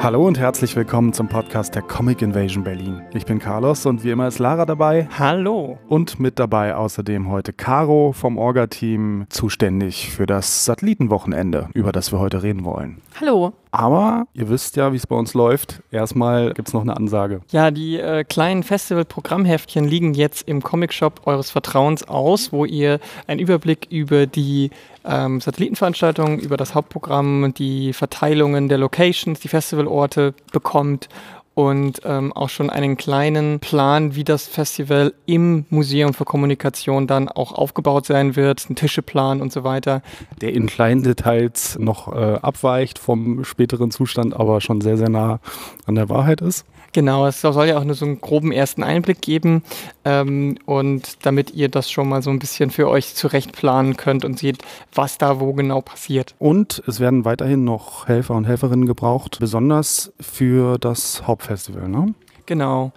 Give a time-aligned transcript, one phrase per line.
[0.00, 3.02] Hallo und herzlich willkommen zum Podcast der Comic Invasion Berlin.
[3.14, 5.08] Ich bin Carlos und wie immer ist Lara dabei.
[5.18, 5.78] Hallo.
[5.88, 12.20] Und mit dabei außerdem heute Caro vom Orga-Team, zuständig für das Satellitenwochenende, über das wir
[12.20, 13.00] heute reden wollen.
[13.20, 13.54] Hallo.
[13.74, 15.82] Aber ihr wisst ja, wie es bei uns läuft.
[15.90, 17.40] Erstmal gibt es noch eine Ansage.
[17.50, 23.40] Ja, die äh, kleinen Festival-Programmheftchen liegen jetzt im Comic-Shop eures Vertrauens aus, wo ihr einen
[23.40, 24.70] Überblick über die
[25.04, 31.08] ähm, Satellitenveranstaltungen, über das Hauptprogramm, die Verteilungen der Locations, die Festivalorte bekommt
[31.54, 37.28] und ähm, auch schon einen kleinen Plan, wie das Festival im Museum für Kommunikation dann
[37.28, 40.02] auch aufgebaut sein wird, ein Tischeplan und so weiter.
[40.40, 45.38] Der in kleinen Details noch äh, abweicht vom späteren Zustand, aber schon sehr, sehr nah
[45.86, 46.66] an der Wahrheit ist.
[46.94, 49.64] Genau, es soll ja auch nur so einen groben ersten Einblick geben
[50.04, 54.24] ähm, und damit ihr das schon mal so ein bisschen für euch zurecht planen könnt
[54.24, 54.62] und seht,
[54.94, 56.36] was da wo genau passiert.
[56.38, 62.14] Und es werden weiterhin noch Helfer und Helferinnen gebraucht, besonders für das Hauptfestival, ne?
[62.46, 62.92] Genau.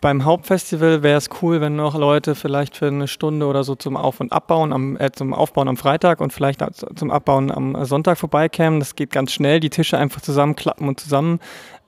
[0.00, 3.96] Beim Hauptfestival wäre es cool, wenn noch Leute vielleicht für eine Stunde oder so zum
[3.96, 6.62] Auf- und Abbauen, am, äh, zum Aufbauen am Freitag und vielleicht
[6.96, 8.78] zum Abbauen am Sonntag vorbeikämen.
[8.78, 11.40] Das geht ganz schnell, die Tische einfach zusammenklappen und zusammen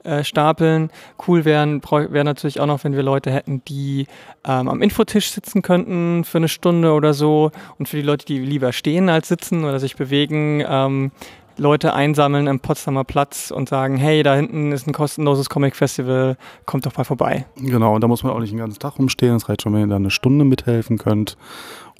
[0.03, 0.89] äh, stapeln.
[1.27, 4.07] Cool wäre wär natürlich auch noch, wenn wir Leute hätten, die
[4.45, 7.51] ähm, am Infotisch sitzen könnten für eine Stunde oder so.
[7.77, 11.11] Und für die Leute, die lieber stehen als sitzen oder sich bewegen, ähm,
[11.57, 16.85] Leute einsammeln am Potsdamer Platz und sagen, hey, da hinten ist ein kostenloses Comic-Festival, kommt
[16.85, 17.45] doch mal vorbei.
[17.57, 19.35] Genau, und da muss man auch nicht den ganzen Tag rumstehen.
[19.35, 21.37] Es reicht schon, wenn ihr da eine Stunde mithelfen könnt.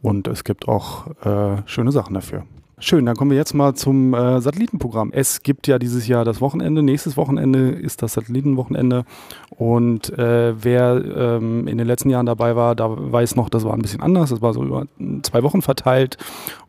[0.01, 2.43] Und es gibt auch äh, schöne Sachen dafür.
[2.81, 5.11] Schön, dann kommen wir jetzt mal zum äh, Satellitenprogramm.
[5.11, 9.03] Es gibt ja dieses Jahr das Wochenende, nächstes Wochenende ist das Satellitenwochenende
[9.59, 13.73] und äh, wer ähm, in den letzten Jahren dabei war, da weiß noch, das war
[13.73, 14.85] ein bisschen anders, das war so über
[15.21, 16.17] zwei Wochen verteilt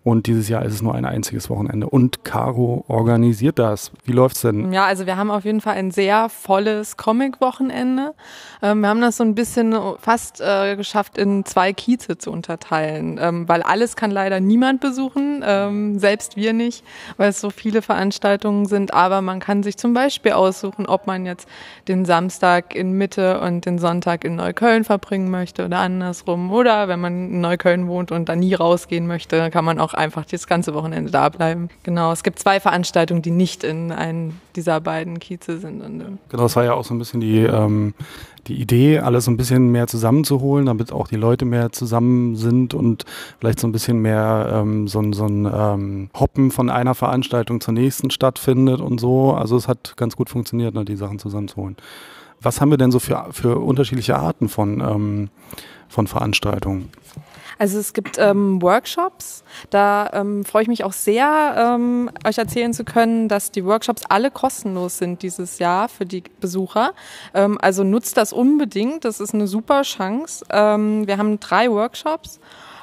[0.03, 1.87] und dieses Jahr ist es nur ein einziges Wochenende.
[1.87, 3.93] Und Caro organisiert das.
[4.05, 4.73] Wie läuft's denn?
[4.73, 8.15] Ja, also wir haben auf jeden Fall ein sehr volles Comic-Wochenende.
[8.63, 13.19] Ähm, wir haben das so ein bisschen fast äh, geschafft, in zwei Kieze zu unterteilen,
[13.21, 16.83] ähm, weil alles kann leider niemand besuchen, ähm, selbst wir nicht,
[17.19, 18.95] weil es so viele Veranstaltungen sind.
[18.95, 21.47] Aber man kann sich zum Beispiel aussuchen, ob man jetzt
[21.89, 26.51] den Samstag in Mitte und den Sonntag in Neukölln verbringen möchte oder andersrum.
[26.51, 30.25] Oder wenn man in Neukölln wohnt und da nie rausgehen möchte, kann man auch einfach
[30.25, 31.69] das ganze Wochenende da bleiben.
[31.83, 35.83] Genau, es gibt zwei Veranstaltungen, die nicht in einem dieser beiden Kieze sind.
[35.83, 37.95] Und, genau, das war ja auch so ein bisschen die, ähm,
[38.47, 42.75] die Idee, alles so ein bisschen mehr zusammenzuholen, damit auch die Leute mehr zusammen sind
[42.75, 43.05] und
[43.39, 47.75] vielleicht so ein bisschen mehr ähm, so, so ein ähm, Hoppen von einer Veranstaltung zur
[47.75, 49.33] nächsten stattfindet und so.
[49.33, 51.77] Also es hat ganz gut funktioniert, ne, die Sachen zusammenzuholen.
[52.43, 55.31] Was haben wir denn so für, für unterschiedliche Arten von, ähm,
[55.89, 56.91] von Veranstaltungen?
[57.59, 59.45] Also es gibt ähm, Workshops.
[59.69, 64.05] Da ähm, freue ich mich auch sehr, ähm, euch erzählen zu können, dass die Workshops
[64.09, 66.95] alle kostenlos sind dieses Jahr für die Besucher.
[67.35, 69.05] Ähm, also nutzt das unbedingt.
[69.05, 70.47] Das ist eine super Chance.
[70.49, 72.41] Ähm, wir haben drei Workshops.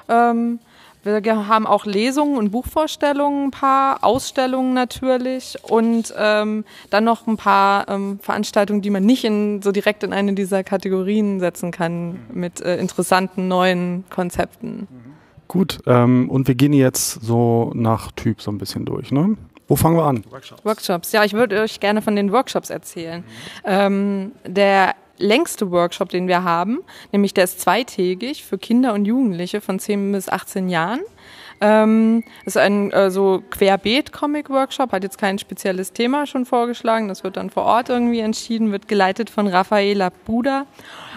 [0.08, 0.60] Ähm,
[1.04, 7.38] wir haben auch Lesungen und Buchvorstellungen, ein paar Ausstellungen natürlich und ähm, dann noch ein
[7.38, 12.20] paar ähm, Veranstaltungen, die man nicht in, so direkt in eine dieser Kategorien setzen kann
[12.34, 14.88] mit äh, interessanten neuen Konzepten.
[15.48, 19.38] Gut, ähm, und wir gehen jetzt so nach Typ so ein bisschen durch, ne?
[19.70, 20.24] Wo fangen wir an?
[20.30, 20.64] Workshops.
[20.64, 21.12] Workshops.
[21.12, 23.24] Ja, ich würde euch gerne von den Workshops erzählen.
[23.66, 24.32] Mhm.
[24.46, 26.80] der längste Workshop, den wir haben,
[27.12, 31.02] nämlich der ist zweitägig für Kinder und Jugendliche von 10 bis 18 Jahren.
[31.60, 37.38] Ähm, ist ein äh, so Querbeet-Comic-Workshop, hat jetzt kein spezielles Thema schon vorgeschlagen, das wird
[37.38, 40.68] dann vor Ort irgendwie entschieden, wird geleitet von Raffaela Buda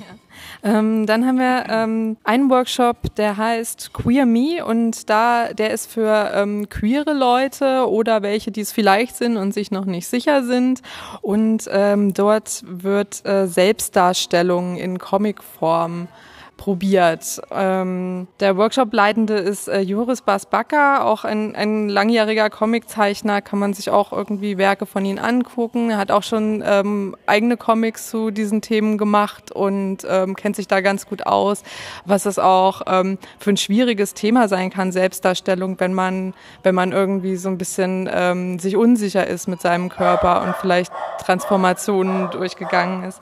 [0.62, 5.90] Ähm, dann haben wir ähm, einen Workshop, der heißt Queer Me und da der ist
[5.90, 10.44] für ähm, queere Leute oder welche, die es vielleicht sind und sich noch nicht sicher
[10.44, 10.82] sind.
[11.20, 16.08] Und ähm, dort wird äh, Selbstdarstellung in Comicform
[16.56, 17.40] probiert.
[17.50, 23.90] Ähm, der Workshop-Leitende ist äh, Joris Basbacker, auch ein, ein langjähriger Comiczeichner, kann man sich
[23.90, 25.90] auch irgendwie Werke von ihm angucken.
[25.90, 30.68] Er hat auch schon ähm, eigene Comics zu diesen Themen gemacht und ähm, kennt sich
[30.68, 31.62] da ganz gut aus,
[32.04, 36.92] was es auch ähm, für ein schwieriges Thema sein kann, Selbstdarstellung, wenn man, wenn man
[36.92, 43.04] irgendwie so ein bisschen ähm, sich unsicher ist mit seinem Körper und vielleicht Transformationen durchgegangen
[43.04, 43.20] ist.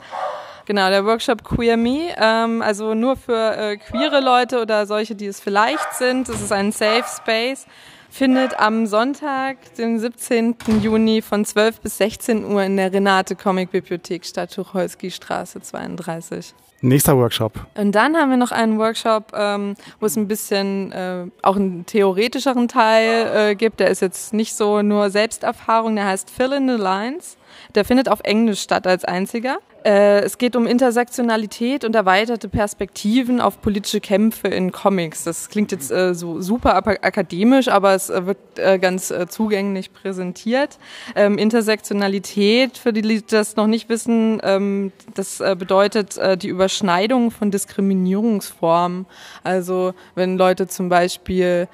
[0.70, 5.26] Genau, der Workshop Queer Me, ähm, also nur für äh, queere Leute oder solche, die
[5.26, 6.28] es vielleicht sind.
[6.28, 7.66] Es ist ein Safe Space
[8.08, 10.54] findet am Sonntag, den 17.
[10.80, 16.54] Juni von 12 bis 16 Uhr in der Renate Comic Bibliothek statt, Tucholsky Straße 32.
[16.82, 17.66] Nächster Workshop.
[17.76, 21.84] Und dann haben wir noch einen Workshop, ähm, wo es ein bisschen äh, auch einen
[21.84, 23.80] theoretischeren Teil äh, gibt.
[23.80, 27.36] Der ist jetzt nicht so nur Selbsterfahrung, der heißt Fill in the Lines.
[27.74, 29.58] Der findet auf Englisch statt als einziger.
[29.84, 35.24] Äh, es geht um Intersektionalität und erweiterte Perspektiven auf politische Kämpfe in Comics.
[35.24, 38.38] Das klingt jetzt äh, so super akademisch, aber es äh, wird
[38.82, 40.78] ganz zugänglich präsentiert.
[41.16, 47.50] Ähm, Intersektionalität, für die, die das noch nicht wissen, ähm, das bedeutet die Überschneidung von
[47.50, 49.06] Diskriminierungsformen.
[49.44, 51.68] Also wenn Leute zum Beispiel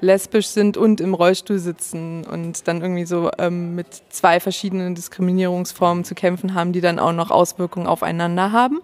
[0.00, 6.04] lesbisch sind und im Rollstuhl sitzen und dann irgendwie so ähm, mit zwei verschiedenen Diskriminierungsformen
[6.04, 8.80] zu kämpfen haben, die dann auch noch Auswirkungen aufeinander haben.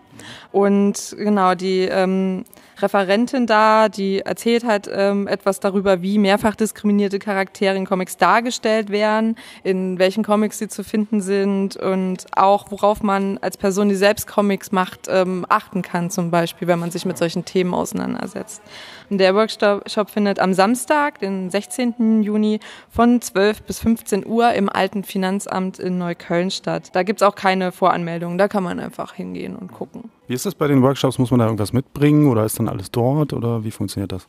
[0.52, 2.44] Und genau, die ähm,
[2.82, 8.90] Referentin da, die erzählt halt ähm, etwas darüber, wie mehrfach diskriminierte Charaktere in Comics dargestellt
[8.90, 13.94] werden, in welchen Comics sie zu finden sind und auch worauf man als Person, die
[13.94, 18.62] selbst Comics macht, ähm, achten kann, zum Beispiel, wenn man sich mit solchen Themen auseinandersetzt.
[19.10, 22.22] Und der Workshop findet am Samstag, den 16.
[22.22, 22.60] Juni
[22.90, 26.90] von 12 bis 15 Uhr im alten Finanzamt in Neukölln statt.
[26.92, 30.10] Da gibt's auch keine Voranmeldung, da kann man einfach hingehen und gucken.
[30.30, 31.18] Wie ist das bei den Workshops?
[31.18, 34.28] Muss man da irgendwas mitbringen oder ist dann alles dort oder wie funktioniert das?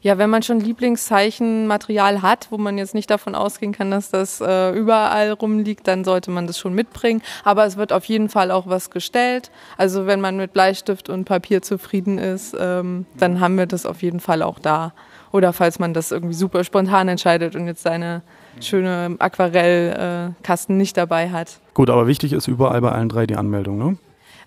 [0.00, 4.40] Ja, wenn man schon Lieblingszeichenmaterial hat, wo man jetzt nicht davon ausgehen kann, dass das
[4.40, 7.20] äh, überall rumliegt, dann sollte man das schon mitbringen.
[7.44, 9.50] Aber es wird auf jeden Fall auch was gestellt.
[9.76, 14.00] Also wenn man mit Bleistift und Papier zufrieden ist, ähm, dann haben wir das auf
[14.00, 14.94] jeden Fall auch da.
[15.30, 18.22] Oder falls man das irgendwie super spontan entscheidet und jetzt seine
[18.60, 21.58] schöne Aquarellkasten äh, nicht dabei hat.
[21.74, 23.98] Gut, aber wichtig ist überall bei allen drei die Anmeldung, ne?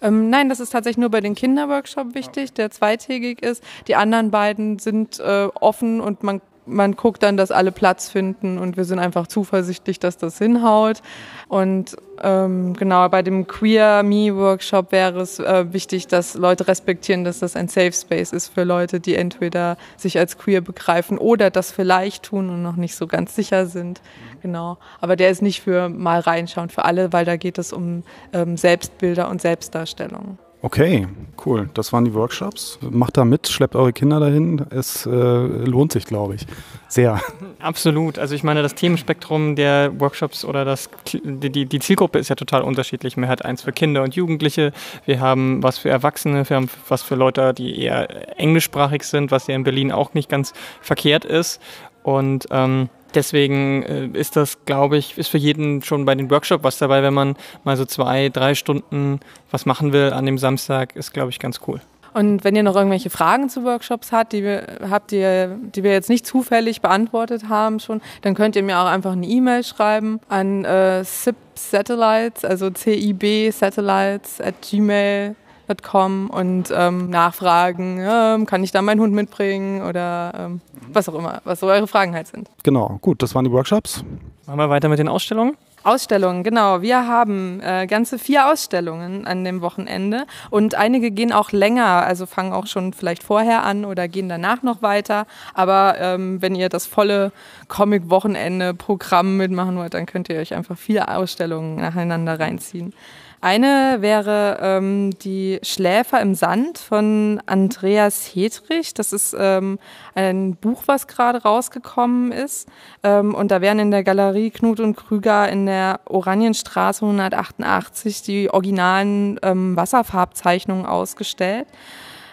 [0.01, 3.63] Ähm, nein, das ist tatsächlich nur bei den Kinderworkshop wichtig, der zweitägig ist.
[3.87, 8.57] Die anderen beiden sind äh, offen und man man guckt dann, dass alle Platz finden
[8.57, 11.01] und wir sind einfach zuversichtlich, dass das hinhaut.
[11.47, 17.23] Und ähm, genau, bei dem Queer Me Workshop wäre es äh, wichtig, dass Leute respektieren,
[17.23, 21.49] dass das ein Safe Space ist für Leute, die entweder sich als queer begreifen oder
[21.49, 24.01] das vielleicht tun und noch nicht so ganz sicher sind.
[24.41, 24.77] Genau.
[24.99, 28.03] Aber der ist nicht für mal reinschauen für alle, weil da geht es um
[28.33, 30.37] ähm, Selbstbilder und Selbstdarstellung.
[30.63, 31.07] Okay,
[31.45, 31.69] cool.
[31.75, 32.79] Das waren die Workshops.
[32.81, 34.65] Macht da mit, schleppt eure Kinder dahin.
[34.71, 36.47] Es äh, lohnt sich, glaube ich,
[36.87, 37.21] sehr.
[37.59, 38.17] Absolut.
[38.17, 42.63] Also ich meine, das Themenspektrum der Workshops oder das, die, die Zielgruppe ist ja total
[42.63, 43.17] unterschiedlich.
[43.17, 44.73] Man hat eins für Kinder und Jugendliche,
[45.05, 49.45] wir haben was für Erwachsene, wir haben was für Leute, die eher englischsprachig sind, was
[49.45, 51.61] ja in Berlin auch nicht ganz verkehrt ist.
[52.01, 56.63] Und ähm, Deswegen äh, ist das, glaube ich, ist für jeden schon bei den Workshops
[56.63, 59.19] was dabei, wenn man mal so zwei, drei Stunden
[59.51, 61.81] was machen will an dem Samstag, ist, glaube ich, ganz cool.
[62.13, 65.91] Und wenn ihr noch irgendwelche Fragen zu Workshops habt, die wir, habt ihr, die wir
[65.91, 70.19] jetzt nicht zufällig beantwortet haben schon, dann könnt ihr mir auch einfach eine E-Mail schreiben
[70.27, 75.46] an äh, CIB Satellites, also CIB Satellites at gmail.com
[75.83, 81.15] kommen und ähm, nachfragen, ähm, kann ich da meinen Hund mitbringen oder ähm, was auch
[81.15, 82.49] immer, was so eure Fragen halt sind.
[82.63, 84.03] Genau, gut, das waren die Workshops.
[84.45, 85.57] Machen wir weiter mit den Ausstellungen?
[85.87, 86.81] Ausstellungen, genau.
[86.81, 92.25] Wir haben äh, ganze vier Ausstellungen an dem Wochenende und einige gehen auch länger, also
[92.25, 95.27] fangen auch schon vielleicht vorher an oder gehen danach noch weiter.
[95.53, 97.31] Aber ähm, wenn ihr das volle
[97.69, 102.93] Comic-Wochenende-Programm mitmachen wollt, dann könnt ihr euch einfach vier Ausstellungen nacheinander reinziehen.
[103.39, 108.95] Eine wäre ähm, die Schläfer im Sand von Andreas Hedrich.
[108.95, 109.77] Das ist ähm,
[110.15, 112.67] ein Buch, was gerade rausgekommen ist.
[113.03, 118.49] Ähm, und da werden in der Galerie Knut und Krüger in der Oranienstraße 188 die
[118.49, 121.67] originalen ähm, Wasserfarbzeichnungen ausgestellt.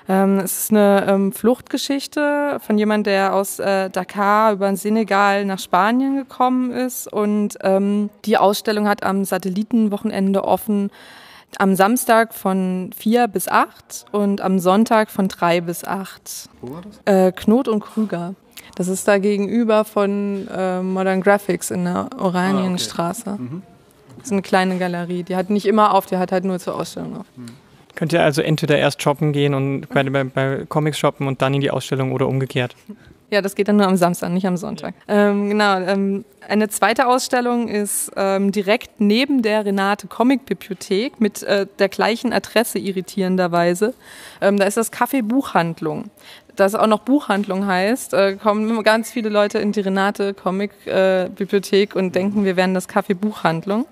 [0.08, 5.44] Ähm, es ist eine ähm, Fluchtgeschichte von jemand, der aus äh, Dakar über den Senegal
[5.44, 7.10] nach Spanien gekommen ist.
[7.10, 10.90] Und ähm, die Ausstellung hat am Satellitenwochenende offen
[11.58, 16.48] am Samstag von vier bis acht und am Sonntag von drei bis acht.
[16.60, 17.00] Wo war das?
[17.04, 18.34] Äh, Knot und Krüger.
[18.74, 23.30] Das ist da gegenüber von äh, Modern Graphics in der Oranienstraße.
[23.30, 23.42] Ah, okay.
[23.42, 23.62] mhm.
[24.16, 25.22] Das ist eine kleine Galerie.
[25.22, 27.26] Die hat nicht immer auf, die hat halt nur zur Ausstellung auf.
[27.36, 27.46] Mhm.
[27.94, 31.54] Könnt ihr also entweder erst shoppen gehen und bei, bei, bei Comics shoppen und dann
[31.54, 32.74] in die Ausstellung oder umgekehrt?
[33.30, 34.94] Ja, das geht dann nur am Samstag, nicht am Sonntag.
[35.08, 35.78] Ähm, genau.
[35.80, 41.88] Ähm, eine zweite Ausstellung ist ähm, direkt neben der Renate Comic Bibliothek mit äh, der
[41.88, 43.94] gleichen Adresse irritierenderweise.
[44.40, 46.10] Ähm, da ist das Café Buchhandlung.
[46.54, 51.28] Das auch noch Buchhandlung heißt, äh, kommen ganz viele Leute in die Renate Comic äh,
[51.34, 53.86] Bibliothek und denken, wir wären das Café Buchhandlung.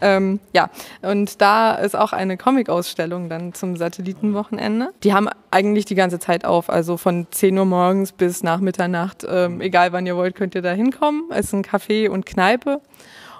[0.00, 0.70] Ähm, ja,
[1.02, 4.90] und da ist auch eine Comic-Ausstellung dann zum Satellitenwochenende.
[5.02, 9.26] Die haben eigentlich die ganze Zeit auf, also von 10 Uhr morgens bis nach Mitternacht.
[9.28, 11.24] Ähm, egal wann ihr wollt, könnt ihr da hinkommen.
[11.30, 12.80] Es ist ein Café und Kneipe.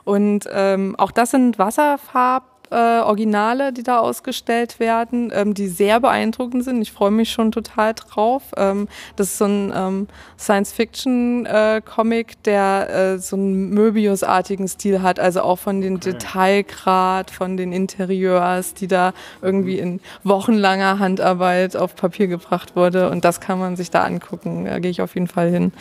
[0.05, 6.01] Und ähm, auch das sind Wasserfarben äh, Originale, die da ausgestellt werden, ähm, die sehr
[6.01, 6.83] beeindruckend sind.
[6.83, 8.43] Ich freue mich schon total drauf.
[8.57, 10.09] Ähm, das ist so ein ähm,
[10.39, 16.13] Science-Fiction-Comic, äh, der äh, so einen Möbius-artigen Stil hat, also auch von den okay.
[16.13, 23.11] Detailgrad, von den Interieurs, die da irgendwie in wochenlanger Handarbeit auf Papier gebracht wurde.
[23.11, 24.67] Und das kann man sich da angucken.
[24.67, 25.73] Da gehe ich auf jeden Fall hin.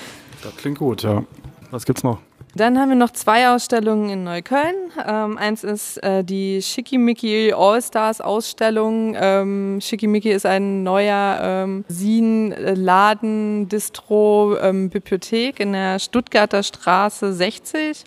[0.43, 1.23] Das klingt gut, ja.
[1.71, 2.19] Was gibt's noch?
[2.55, 4.75] Dann haben wir noch zwei Ausstellungen in Neukölln.
[5.05, 9.15] Ähm, eins ist äh, die Schickimicki All-Stars Ausstellung.
[9.19, 18.03] Ähm, Schickimicki ist ein neuer ähm, Sin-Laden, Distro, ähm, Bibliothek in der Stuttgarter Straße 60.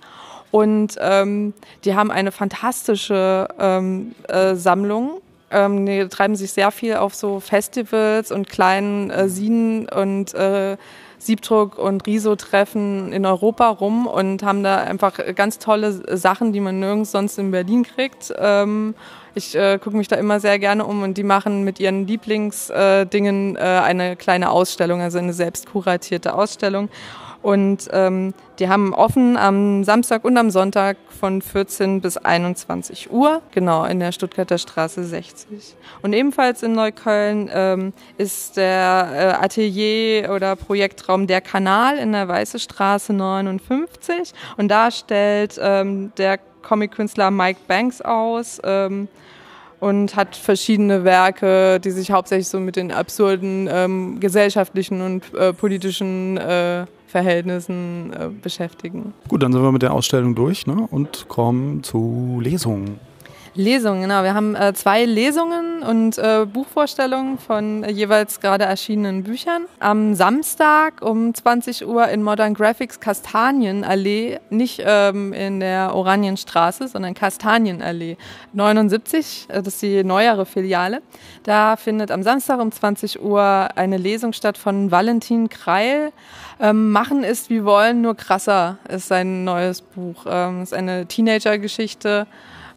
[0.50, 1.54] Und ähm,
[1.84, 5.20] die haben eine fantastische ähm, äh, Sammlung.
[5.52, 10.76] Ähm, die treiben sich sehr viel auf so Festivals und kleinen äh, Sinen und äh,
[11.20, 16.80] Siebdruck und Riso-Treffen in Europa rum und haben da einfach ganz tolle Sachen, die man
[16.80, 18.32] nirgends sonst in Berlin kriegt.
[18.38, 18.94] Ähm,
[19.34, 23.56] ich äh, gucke mich da immer sehr gerne um und die machen mit ihren Lieblingsdingen
[23.56, 26.88] äh, eine kleine Ausstellung, also eine selbst kuratierte Ausstellung.
[27.42, 33.40] Und ähm, die haben offen am Samstag und am Sonntag von 14 bis 21 Uhr,
[33.52, 35.74] genau in der Stuttgarter Straße 60.
[36.02, 39.08] Und ebenfalls in Neukölln ähm, ist der
[39.40, 44.34] äh, Atelier oder Projektraum Der Kanal in der Weiße Straße 59.
[44.58, 48.60] Und da stellt ähm, der Comic-Künstler Mike Banks aus.
[48.64, 49.08] Ähm,
[49.80, 55.54] und hat verschiedene Werke, die sich hauptsächlich so mit den absurden ähm, gesellschaftlichen und äh,
[55.54, 59.12] politischen äh, Verhältnissen äh, beschäftigen.
[59.28, 60.86] Gut, dann sind wir mit der Ausstellung durch ne?
[60.90, 63.00] und kommen zu Lesungen.
[63.60, 64.22] Lesungen, genau.
[64.22, 69.66] Wir haben äh, zwei Lesungen und äh, Buchvorstellungen von äh, jeweils gerade erschienenen Büchern.
[69.78, 77.12] Am Samstag um 20 Uhr in Modern Graphics Kastanienallee, nicht ähm, in der Oranienstraße, sondern
[77.12, 78.16] Kastanienallee
[78.54, 81.02] 79, äh, das ist die neuere Filiale.
[81.42, 86.12] Da findet am Samstag um 20 Uhr eine Lesung statt von Valentin Kreil.
[86.60, 90.24] Ähm, Machen ist wie wollen, nur krasser ist sein neues Buch.
[90.26, 92.26] Ähm, ist eine Teenager-Geschichte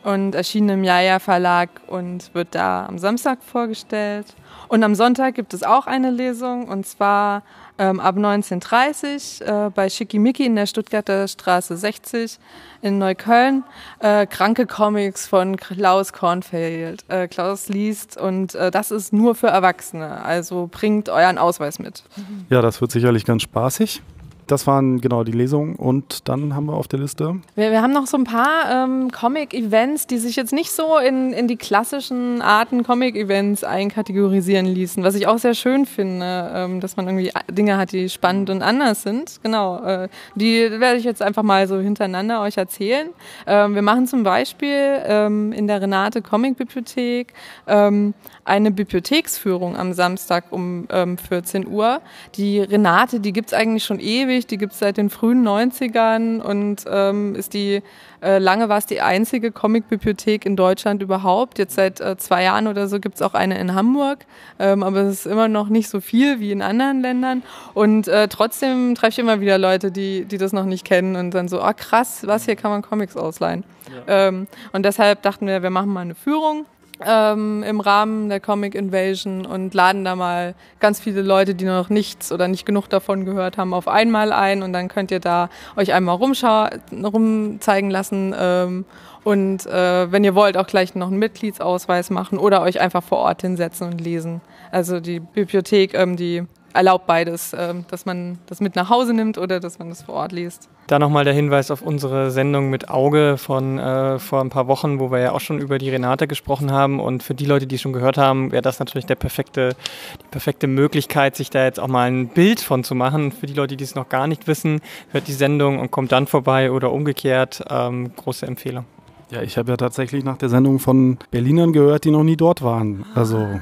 [0.03, 4.27] und erschien im Jaja Verlag und wird da am Samstag vorgestellt.
[4.67, 7.43] Und am Sonntag gibt es auch eine Lesung und zwar
[7.77, 12.37] ähm, ab 19.30 äh, bei Schickimicki in der Stuttgarter Straße 60
[12.81, 13.63] in Neukölln.
[13.99, 17.03] Äh, kranke Comics von Klaus Kornfeld.
[17.07, 20.23] Äh, Klaus liest und äh, das ist nur für Erwachsene.
[20.23, 22.03] Also bringt euren Ausweis mit.
[22.49, 24.01] Ja, das wird sicherlich ganz spaßig.
[24.47, 27.37] Das waren genau die Lesungen und dann haben wir auf der Liste.
[27.55, 31.33] Wir, wir haben noch so ein paar ähm, Comic-Events, die sich jetzt nicht so in,
[31.33, 36.97] in die klassischen Arten Comic-Events einkategorisieren ließen, was ich auch sehr schön finde, ähm, dass
[36.97, 39.39] man irgendwie Dinge hat, die spannend und anders sind.
[39.43, 43.09] Genau, äh, die werde ich jetzt einfach mal so hintereinander euch erzählen.
[43.47, 47.33] Ähm, wir machen zum Beispiel ähm, in der Renate Comic Bibliothek
[47.67, 48.13] ähm,
[48.45, 52.01] eine Bibliotheksführung am Samstag um 14 ähm, Uhr.
[52.35, 56.41] Die Renate, die gibt es eigentlich schon ewig die gibt es seit den frühen 90ern
[56.41, 57.81] und ähm, ist die,
[58.21, 61.57] äh, lange war es die einzige Comicbibliothek in Deutschland überhaupt.
[61.57, 64.25] Jetzt seit äh, zwei Jahren oder so gibt es auch eine in Hamburg,
[64.59, 67.43] ähm, aber es ist immer noch nicht so viel wie in anderen Ländern.
[67.73, 71.31] Und äh, trotzdem treffe ich immer wieder Leute, die, die das noch nicht kennen und
[71.31, 73.63] dann so, ah oh, krass, was, hier kann man Comics ausleihen.
[74.07, 74.27] Ja.
[74.27, 76.65] Ähm, und deshalb dachten wir, wir machen mal eine Führung
[77.05, 81.89] ähm, im Rahmen der Comic Invasion und laden da mal ganz viele Leute, die noch
[81.89, 85.49] nichts oder nicht genug davon gehört haben, auf einmal ein und dann könnt ihr da
[85.75, 88.85] euch einmal rumzeigen lassen ähm,
[89.23, 93.19] und äh, wenn ihr wollt auch gleich noch einen Mitgliedsausweis machen oder euch einfach vor
[93.19, 94.41] Ort hinsetzen und lesen.
[94.71, 99.37] Also die Bibliothek, ähm, die erlaubt beides, ähm, dass man das mit nach Hause nimmt
[99.37, 100.69] oder dass man das vor Ort liest.
[100.87, 104.99] Da nochmal der Hinweis auf unsere Sendung mit Auge von äh, vor ein paar Wochen,
[104.99, 106.99] wo wir ja auch schon über die Renate gesprochen haben.
[106.99, 109.75] Und für die Leute, die schon gehört haben, wäre das natürlich der perfekte,
[110.21, 113.31] die perfekte Möglichkeit, sich da jetzt auch mal ein Bild von zu machen.
[113.31, 116.27] Für die Leute, die es noch gar nicht wissen, hört die Sendung und kommt dann
[116.27, 117.63] vorbei oder umgekehrt.
[117.69, 118.85] Ähm, große Empfehlung.
[119.31, 122.61] Ja, ich habe ja tatsächlich nach der Sendung von Berlinern gehört, die noch nie dort
[122.61, 123.05] waren.
[123.15, 123.59] Also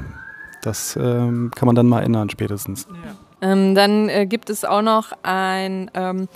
[0.61, 2.87] das ähm, kann man dann mal ändern spätestens.
[2.89, 3.51] Ja.
[3.51, 6.27] Ähm, dann äh, gibt es auch noch ein ähm,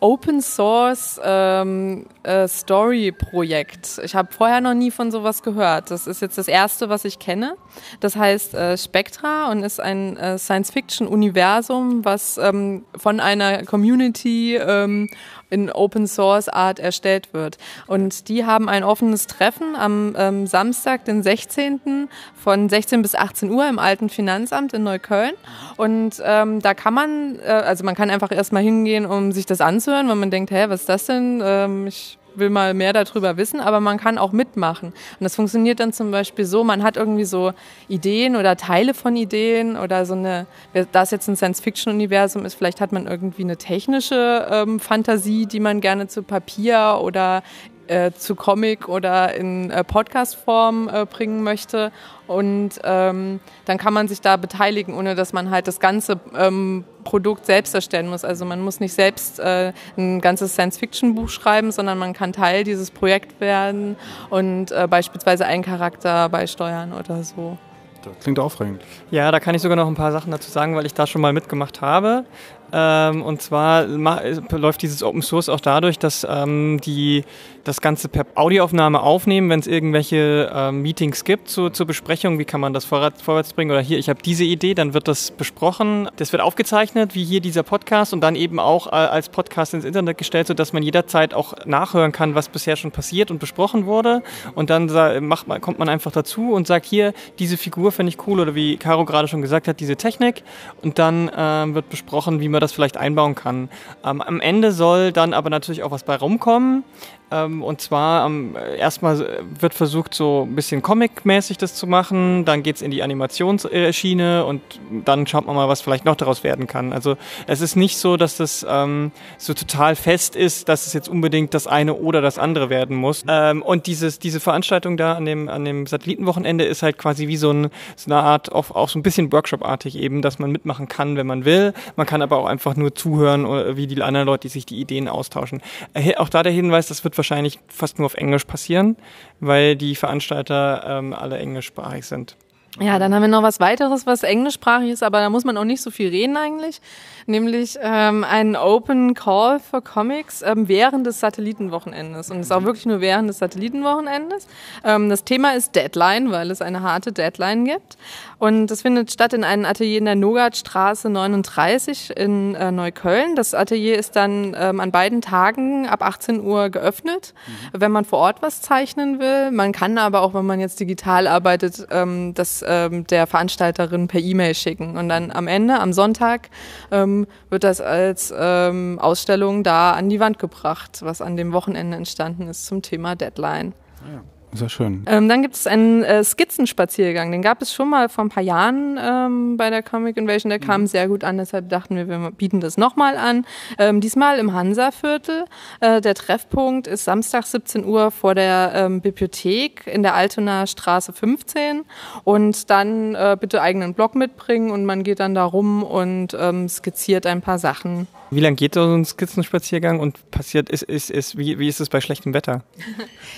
[0.00, 3.98] Open Source ähm, äh, Story Projekt.
[4.04, 5.90] Ich habe vorher noch nie von sowas gehört.
[5.90, 7.56] Das ist jetzt das erste, was ich kenne.
[8.00, 15.08] Das heißt äh, Spectra und ist ein äh, Science-Fiction-Universum, was ähm, von einer Community ähm,
[15.48, 17.56] in Open Source Art erstellt wird.
[17.86, 22.08] Und die haben ein offenes Treffen am ähm, Samstag, den 16.
[22.34, 25.34] von 16 bis 18 Uhr im alten Finanzamt in Neukölln.
[25.76, 29.60] Und ähm, da kann man, äh, also man kann einfach erstmal hingehen, um sich das
[29.86, 31.40] anzuhören, wenn man denkt, hä, was ist das denn?
[31.44, 34.88] Ähm, ich will mal mehr darüber wissen, aber man kann auch mitmachen.
[34.88, 37.52] Und das funktioniert dann zum Beispiel so, man hat irgendwie so
[37.88, 40.46] Ideen oder Teile von Ideen oder so eine,
[40.92, 45.60] da es jetzt ein Science-Fiction-Universum ist, vielleicht hat man irgendwie eine technische ähm, Fantasie, die
[45.60, 47.42] man gerne zu Papier oder
[47.86, 51.90] äh, zu Comic oder in äh, Podcast-Form äh, bringen möchte.
[52.26, 56.84] Und ähm, dann kann man sich da beteiligen, ohne dass man halt das ganze ähm,
[57.06, 58.24] Produkt selbst erstellen muss.
[58.24, 62.90] Also man muss nicht selbst äh, ein ganzes Science-Fiction-Buch schreiben, sondern man kann Teil dieses
[62.90, 63.96] Projekts werden
[64.28, 67.56] und äh, beispielsweise einen Charakter beisteuern oder so.
[68.02, 68.82] Das klingt aufregend.
[69.10, 71.20] Ja, da kann ich sogar noch ein paar Sachen dazu sagen, weil ich da schon
[71.20, 72.24] mal mitgemacht habe.
[72.72, 77.24] Ähm, und zwar läuft dieses Open Source auch dadurch, dass ähm, die
[77.64, 82.44] das Ganze per Audioaufnahme aufnehmen, wenn es irgendwelche ähm, Meetings gibt zu, zur Besprechung, wie
[82.44, 85.32] kann man das vorwärts, vorwärts bringen oder hier, ich habe diese Idee, dann wird das
[85.32, 86.08] besprochen.
[86.16, 89.84] Das wird aufgezeichnet, wie hier dieser Podcast und dann eben auch äh, als Podcast ins
[89.84, 94.22] Internet gestellt, sodass man jederzeit auch nachhören kann, was bisher schon passiert und besprochen wurde.
[94.54, 94.86] Und dann
[95.26, 98.76] macht kommt man einfach dazu und sagt, hier, diese Figur finde ich cool oder wie
[98.76, 100.42] Caro gerade schon gesagt hat, diese Technik.
[100.82, 103.68] Und dann äh, wird besprochen, wie man das vielleicht einbauen kann.
[104.04, 106.84] Ähm, am Ende soll dann aber natürlich auch was bei rumkommen.
[107.30, 112.62] Ähm, und zwar ähm, erstmal wird versucht, so ein bisschen Comic-mäßig das zu machen, dann
[112.62, 114.62] geht es in die Animationsschiene und
[115.04, 116.92] dann schaut man mal, was vielleicht noch daraus werden kann.
[116.92, 117.16] Also
[117.48, 121.52] es ist nicht so, dass das ähm, so total fest ist, dass es jetzt unbedingt
[121.52, 123.24] das eine oder das andere werden muss.
[123.26, 127.36] Ähm, und dieses, diese Veranstaltung da an dem, an dem Satellitenwochenende ist halt quasi wie
[127.36, 130.86] so, ein, so eine Art, auch, auch so ein bisschen Workshop-artig eben, dass man mitmachen
[130.86, 131.72] kann, wenn man will.
[131.96, 134.80] Man kann aber auch einfach nur zuhören, äh, wie die anderen Leute, die sich die
[134.80, 135.60] Ideen austauschen.
[135.92, 138.96] Äh, auch da der Hinweis, das wird wahrscheinlich fast nur auf Englisch passieren,
[139.40, 142.36] weil die Veranstalter ähm, alle englischsprachig sind.
[142.78, 145.64] Ja, dann haben wir noch was weiteres, was englischsprachig ist, aber da muss man auch
[145.64, 146.82] nicht so viel reden eigentlich,
[147.24, 152.64] nämlich ähm, einen Open Call for Comics ähm, während des Satellitenwochenendes und es ist auch
[152.64, 154.46] wirklich nur während des Satellitenwochenendes.
[154.84, 157.96] Ähm, das Thema ist Deadline, weil es eine harte Deadline gibt
[158.38, 163.34] und das findet statt in einem Atelier in der Nogatstraße 39 in äh, Neukölln.
[163.34, 167.80] Das Atelier ist dann ähm, an beiden Tagen ab 18 Uhr geöffnet, mhm.
[167.80, 169.50] wenn man vor Ort was zeichnen will.
[169.52, 174.20] Man kann aber auch, wenn man jetzt digital arbeitet, ähm, das ähm, der Veranstalterin per
[174.20, 174.98] E-Mail schicken.
[174.98, 176.50] Und dann am Ende, am Sonntag,
[176.90, 181.96] ähm, wird das als ähm, Ausstellung da an die Wand gebracht, was an dem Wochenende
[181.96, 183.72] entstanden ist zum Thema Deadline.
[184.12, 184.22] Ja.
[184.52, 185.04] Sehr schön.
[185.06, 187.30] Ähm, dann gibt es einen äh, Skizzenspaziergang.
[187.30, 190.50] Den gab es schon mal vor ein paar Jahren ähm, bei der Comic Invasion.
[190.50, 190.86] Der kam mhm.
[190.86, 193.44] sehr gut an, deshalb dachten wir, wir bieten das nochmal an.
[193.78, 195.44] Ähm, diesmal im Hansa-Viertel.
[195.80, 201.12] Äh, der Treffpunkt ist Samstag 17 Uhr vor der ähm, Bibliothek in der Altonaer Straße
[201.12, 201.84] 15.
[202.24, 206.68] Und dann äh, bitte eigenen Blog mitbringen und man geht dann da rum und ähm,
[206.68, 208.06] skizziert ein paar Sachen.
[208.30, 211.88] Wie lange geht so ein Skizzenspaziergang und passiert ist, ist, ist, wie, wie ist es
[211.88, 212.64] bei schlechtem Wetter?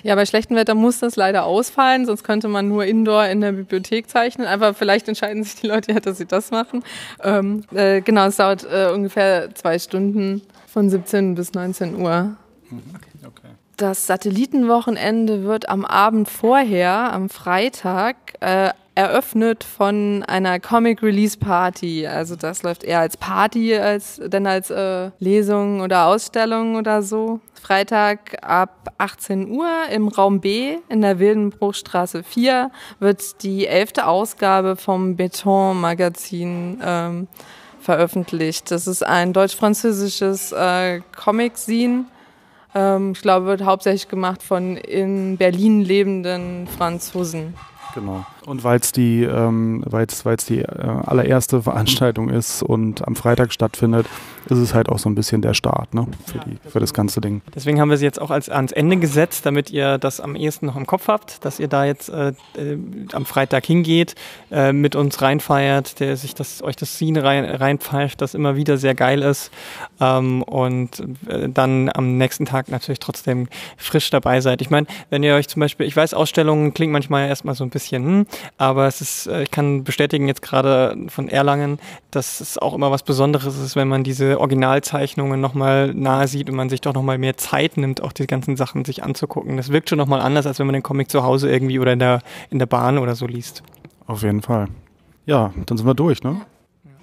[0.04, 3.52] Ja, bei schlechtem Wetter muss das leider ausfallen, sonst könnte man nur indoor in der
[3.52, 4.46] Bibliothek zeichnen.
[4.46, 6.82] Aber vielleicht entscheiden sich die Leute ja, dass sie das machen.
[7.22, 12.36] Ähm, äh, genau, es dauert äh, ungefähr zwei Stunden von 17 bis 19 Uhr.
[12.70, 12.82] Mhm.
[13.26, 13.48] Okay.
[13.76, 22.04] Das Satellitenwochenende wird am Abend vorher, am Freitag, äh, eröffnet von einer Comic Release Party.
[22.04, 27.38] Also das läuft eher als Party als denn als äh, Lesung oder Ausstellung oder so.
[27.62, 34.74] Freitag ab 18 Uhr im Raum B in der Wildenbruchstraße 4 wird die elfte Ausgabe
[34.74, 37.28] vom Beton Magazin ähm,
[37.78, 38.72] veröffentlicht.
[38.72, 42.06] Das ist ein deutsch-französisches äh, Comic-Scene.
[42.74, 47.54] Ähm, ich glaube, wird hauptsächlich gemacht von in Berlin lebenden Franzosen.
[47.94, 48.26] Genau.
[48.48, 53.52] Und weil es die, ähm, weil's, weil's die äh, allererste Veranstaltung ist und am Freitag
[53.52, 54.06] stattfindet,
[54.46, 57.20] ist es halt auch so ein bisschen der Start ne, für, die, für das ganze
[57.20, 57.42] Ding.
[57.54, 60.64] Deswegen haben wir sie jetzt auch als, ans Ende gesetzt, damit ihr das am ehesten
[60.64, 62.78] noch im Kopf habt, dass ihr da jetzt äh, äh,
[63.12, 64.14] am Freitag hingeht,
[64.50, 68.78] äh, mit uns reinfeiert, der sich das, euch das Scene rein, reinpfeift, das immer wieder
[68.78, 69.50] sehr geil ist
[70.00, 74.62] ähm, und äh, dann am nächsten Tag natürlich trotzdem frisch dabei seid.
[74.62, 77.70] Ich meine, wenn ihr euch zum Beispiel, ich weiß, Ausstellungen klingt manchmal erstmal so ein
[77.70, 81.78] bisschen, hm, aber es ist, äh, ich kann bestätigen jetzt gerade von Erlangen,
[82.10, 86.56] dass es auch immer was Besonderes ist, wenn man diese Originalzeichnungen nochmal nahe sieht und
[86.56, 89.56] man sich doch nochmal mehr Zeit nimmt, auch die ganzen Sachen sich anzugucken.
[89.56, 91.98] Das wirkt schon nochmal anders, als wenn man den Comic zu Hause irgendwie oder in
[91.98, 92.20] der,
[92.50, 93.62] in der Bahn oder so liest.
[94.06, 94.68] Auf jeden Fall.
[95.26, 96.40] Ja, dann sind wir durch, ne?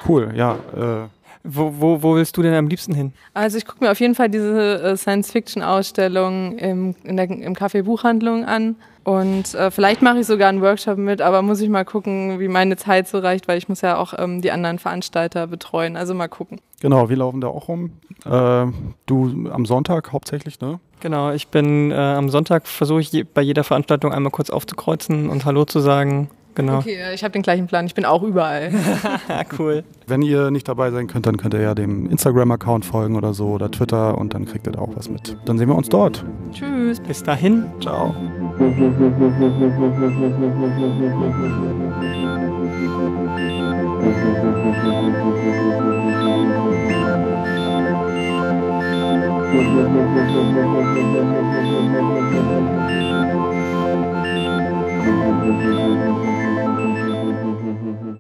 [0.08, 0.56] Cool, ja.
[0.76, 1.15] Äh
[1.46, 3.14] wo, wo, wo willst du denn am liebsten hin?
[3.34, 7.84] Also ich gucke mir auf jeden Fall diese äh, Science-Fiction-Ausstellung im, in der, im Café
[7.84, 8.76] Buchhandlung an.
[9.04, 12.48] Und äh, vielleicht mache ich sogar einen Workshop mit, aber muss ich mal gucken, wie
[12.48, 15.96] meine Zeit so reicht, weil ich muss ja auch ähm, die anderen Veranstalter betreuen.
[15.96, 16.60] Also mal gucken.
[16.82, 17.92] Genau, wir laufen da auch rum.
[18.26, 18.66] Äh,
[19.06, 20.80] du am Sonntag hauptsächlich, ne?
[21.02, 25.30] Genau, ich bin äh, am Sonntag, versuche ich je, bei jeder Veranstaltung einmal kurz aufzukreuzen
[25.30, 26.30] und Hallo zu sagen.
[26.56, 26.78] Genau.
[26.78, 27.86] Okay, ich habe den gleichen Plan.
[27.86, 28.72] Ich bin auch überall.
[29.60, 29.84] cool.
[30.08, 33.50] Wenn ihr nicht dabei sein könnt, dann könnt ihr ja dem Instagram-Account folgen oder so
[33.50, 35.38] oder Twitter und dann kriegt ihr da auch was mit.
[35.46, 36.24] Dann sehen wir uns dort.
[36.54, 37.00] Tschüss.
[37.00, 37.66] Bis dahin.
[37.82, 38.16] Ciao.